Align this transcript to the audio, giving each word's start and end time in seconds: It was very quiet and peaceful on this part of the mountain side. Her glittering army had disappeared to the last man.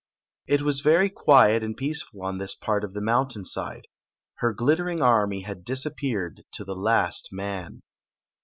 It 0.47 0.63
was 0.63 0.81
very 0.81 1.11
quiet 1.11 1.63
and 1.63 1.77
peaceful 1.77 2.23
on 2.23 2.39
this 2.39 2.55
part 2.55 2.83
of 2.83 2.95
the 2.95 3.01
mountain 3.01 3.45
side. 3.45 3.85
Her 4.37 4.51
glittering 4.51 4.99
army 4.99 5.41
had 5.41 5.63
disappeared 5.63 6.43
to 6.53 6.65
the 6.65 6.73
last 6.75 7.29
man. 7.31 7.83